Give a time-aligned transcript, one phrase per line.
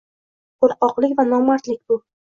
[0.63, 2.03] qo‘rqoqlik va nomardlik bu.